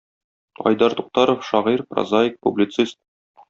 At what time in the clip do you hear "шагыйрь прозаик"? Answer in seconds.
1.49-2.33